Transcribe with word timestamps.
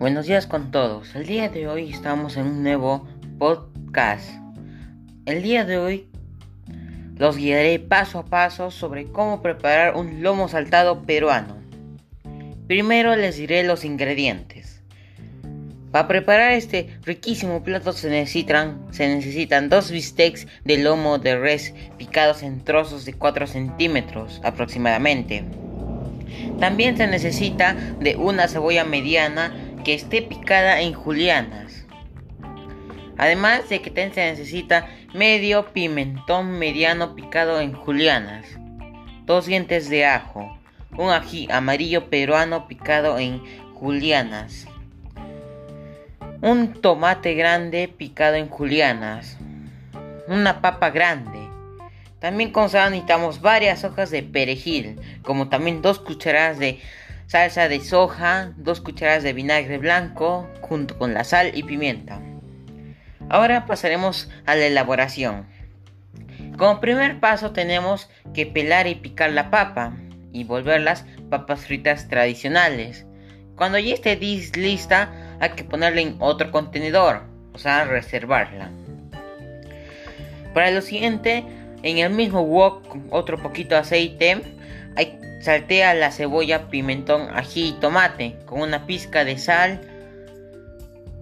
Buenos 0.00 0.26
días 0.26 0.46
con 0.46 0.70
todos. 0.70 1.14
El 1.14 1.26
día 1.26 1.50
de 1.50 1.68
hoy 1.68 1.90
estamos 1.90 2.38
en 2.38 2.46
un 2.46 2.62
nuevo 2.62 3.06
podcast. 3.38 4.30
El 5.26 5.42
día 5.42 5.66
de 5.66 5.76
hoy 5.76 6.08
los 7.16 7.36
guiaré 7.36 7.78
paso 7.78 8.20
a 8.20 8.24
paso 8.24 8.70
sobre 8.70 9.12
cómo 9.12 9.42
preparar 9.42 9.96
un 9.96 10.22
lomo 10.22 10.48
saltado 10.48 11.02
peruano. 11.02 11.58
Primero 12.66 13.14
les 13.14 13.36
diré 13.36 13.62
los 13.62 13.84
ingredientes. 13.84 14.82
Para 15.92 16.08
preparar 16.08 16.52
este 16.52 16.98
riquísimo 17.02 17.62
plato 17.62 17.92
se 17.92 18.08
necesitan, 18.08 18.80
se 18.92 19.06
necesitan 19.06 19.68
dos 19.68 19.90
bistecs 19.90 20.46
de 20.64 20.78
lomo 20.78 21.18
de 21.18 21.38
res 21.38 21.74
picados 21.98 22.42
en 22.42 22.64
trozos 22.64 23.04
de 23.04 23.12
4 23.12 23.46
centímetros 23.46 24.40
aproximadamente. 24.44 25.44
También 26.58 26.96
se 26.96 27.06
necesita 27.06 27.74
de 28.00 28.16
una 28.16 28.48
cebolla 28.48 28.84
mediana 28.84 29.52
que 29.82 29.94
esté 29.94 30.22
picada 30.22 30.80
en 30.80 30.92
julianas. 30.94 31.86
Además 33.18 33.68
de 33.68 33.82
que 33.82 33.90
se 34.14 34.30
necesita 34.30 34.88
medio 35.12 35.72
pimentón 35.72 36.58
mediano 36.58 37.14
picado 37.14 37.60
en 37.60 37.72
julianas, 37.72 38.46
dos 39.26 39.46
dientes 39.46 39.90
de 39.90 40.06
ajo, 40.06 40.58
un 40.96 41.10
ají 41.10 41.48
amarillo 41.50 42.08
peruano 42.08 42.66
picado 42.66 43.18
en 43.18 43.42
julianas, 43.74 44.66
un 46.42 46.72
tomate 46.80 47.34
grande 47.34 47.88
picado 47.88 48.36
en 48.36 48.48
julianas, 48.48 49.36
una 50.26 50.62
papa 50.62 50.90
grande. 50.90 51.38
También 52.20 52.52
con 52.52 52.64
necesitamos 52.64 53.40
varias 53.40 53.84
hojas 53.84 54.10
de 54.10 54.22
perejil, 54.22 54.98
como 55.22 55.48
también 55.48 55.82
dos 55.82 55.98
cucharadas 55.98 56.58
de 56.58 56.80
salsa 57.30 57.68
de 57.68 57.78
soja, 57.78 58.54
2 58.56 58.80
cucharadas 58.80 59.22
de 59.22 59.32
vinagre 59.32 59.78
blanco 59.78 60.50
junto 60.62 60.98
con 60.98 61.14
la 61.14 61.22
sal 61.22 61.52
y 61.54 61.62
pimienta. 61.62 62.20
Ahora 63.28 63.66
pasaremos 63.66 64.28
a 64.46 64.56
la 64.56 64.66
elaboración. 64.66 65.46
Como 66.58 66.80
primer 66.80 67.20
paso 67.20 67.52
tenemos 67.52 68.10
que 68.34 68.46
pelar 68.46 68.88
y 68.88 68.96
picar 68.96 69.30
la 69.30 69.48
papa 69.48 69.92
y 70.32 70.42
volverlas 70.42 71.06
papas 71.30 71.60
fritas 71.60 72.08
tradicionales. 72.08 73.06
Cuando 73.54 73.78
ya 73.78 73.94
esté 73.94 74.16
lista 74.16 75.12
hay 75.38 75.50
que 75.50 75.62
ponerla 75.62 76.00
en 76.00 76.16
otro 76.18 76.50
contenedor, 76.50 77.22
o 77.52 77.58
sea, 77.58 77.84
reservarla. 77.84 78.72
Para 80.52 80.72
lo 80.72 80.80
siguiente, 80.80 81.44
en 81.84 81.98
el 81.98 82.10
mismo 82.10 82.42
wok 82.42 82.96
otro 83.10 83.40
poquito 83.40 83.76
de 83.76 83.82
aceite, 83.82 84.42
Saltea 85.40 85.94
la 85.94 86.12
cebolla, 86.12 86.68
pimentón, 86.68 87.28
ají 87.34 87.68
y 87.68 87.72
tomate 87.80 88.36
con 88.44 88.60
una 88.60 88.86
pizca 88.86 89.24
de 89.24 89.38
sal. 89.38 89.80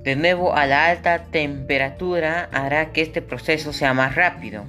De 0.02 0.16
nuevo 0.16 0.56
a 0.56 0.66
la 0.66 0.86
alta 0.86 1.24
temperatura 1.30 2.48
hará 2.52 2.92
que 2.92 3.02
este 3.02 3.22
proceso 3.22 3.72
sea 3.72 3.94
más 3.94 4.16
rápido. 4.16 4.64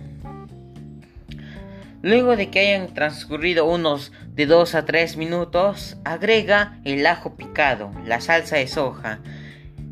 Luego 2.01 2.35
de 2.35 2.49
que 2.49 2.59
hayan 2.59 2.93
transcurrido 2.93 3.65
unos 3.65 4.11
de 4.35 4.45
2 4.45 4.75
a 4.75 4.85
3 4.85 5.17
minutos, 5.17 5.97
agrega 6.05 6.79
el 6.85 7.05
ajo 7.05 7.35
picado, 7.35 7.91
la 8.05 8.21
salsa 8.21 8.55
de 8.55 8.67
soja, 8.67 9.19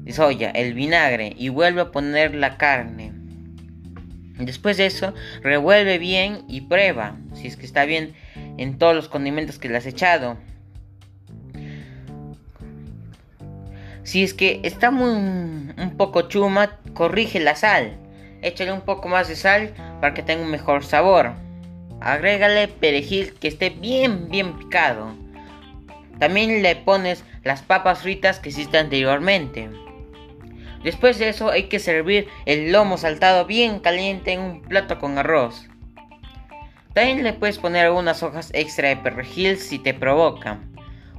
de 0.04 0.14
soya, 0.14 0.52
el 0.52 0.74
vinagre 0.74 1.34
y 1.36 1.50
vuelve 1.50 1.82
a 1.82 1.92
poner 1.92 2.36
la 2.36 2.58
carne. 2.58 3.12
Después 4.40 4.78
de 4.78 4.86
eso, 4.86 5.16
revuelve 5.42 5.98
bien 5.98 6.44
y 6.48 6.62
prueba 6.62 7.18
si 7.34 7.48
es 7.48 7.58
que 7.58 7.66
está 7.66 7.86
bien 7.86 8.14
en 8.58 8.78
todos 8.78 8.96
los 8.96 9.08
condimentos 9.08 9.60
que 9.60 9.70
le 9.70 9.78
has 9.78 9.86
echado. 9.86 10.38
Si 14.04 14.24
es 14.24 14.34
que 14.34 14.62
está 14.64 14.90
muy, 14.90 15.10
un 15.10 15.94
poco 15.98 16.24
chuma, 16.24 16.80
corrige 16.94 17.40
la 17.40 17.56
sal. 17.56 17.98
Échale 18.42 18.72
un 18.72 18.82
poco 18.82 19.10
más 19.10 19.28
de 19.28 19.36
sal 19.36 19.74
para 20.00 20.14
que 20.14 20.24
tenga 20.24 20.44
un 20.44 20.52
mejor 20.52 20.84
sabor. 20.84 21.34
Agrégale 22.00 22.70
perejil 22.70 23.34
que 23.34 23.50
esté 23.50 23.70
bien, 23.70 24.30
bien 24.30 24.58
picado. 24.58 25.14
También 26.20 26.64
le 26.64 26.76
pones 26.76 27.24
las 27.44 27.62
papas 27.62 28.00
fritas 28.00 28.40
que 28.40 28.50
hiciste 28.50 28.78
anteriormente. 28.78 29.70
Después 30.84 31.20
de 31.20 31.30
eso 31.30 31.50
hay 31.50 31.64
que 31.64 31.80
servir 31.80 32.28
el 32.46 32.72
lomo 32.72 32.98
saltado 32.98 33.46
bien 33.46 33.80
caliente 33.80 34.32
en 34.32 34.40
un 34.40 34.62
plato 34.62 35.00
con 35.00 35.18
arroz. 35.18 35.68
También 36.98 37.24
le 37.24 37.34
puedes 37.34 37.60
poner 37.60 37.86
algunas 37.86 38.24
hojas 38.24 38.50
extra 38.56 38.90
de 38.90 38.98
perejil 38.98 39.60
si 39.60 39.78
te 39.78 39.94
provoca. 39.94 40.58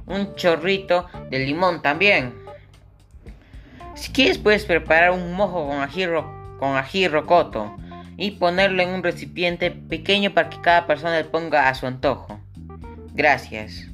Un 0.07 0.35
chorrito 0.35 1.07
de 1.29 1.39
limón 1.39 1.81
también. 1.81 2.33
Si 3.95 4.11
quieres 4.11 4.37
puedes 4.37 4.65
preparar 4.65 5.11
un 5.11 5.31
mojo 5.31 5.69
con 5.69 5.79
ají, 5.79 6.05
con 6.59 6.75
ají 6.75 7.07
rocoto 7.07 7.77
y 8.17 8.31
ponerlo 8.31 8.83
en 8.83 8.89
un 8.89 9.03
recipiente 9.03 9.71
pequeño 9.71 10.33
para 10.33 10.49
que 10.49 10.59
cada 10.59 10.85
persona 10.85 11.15
le 11.15 11.23
ponga 11.23 11.69
a 11.69 11.73
su 11.73 11.87
antojo. 11.87 12.41
Gracias. 13.13 13.87